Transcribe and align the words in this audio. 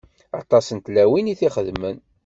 Aṭas 0.39 0.67
n 0.75 0.77
tlawin 0.79 1.31
i 1.33 1.35
t-ixeddmen. 1.39 1.97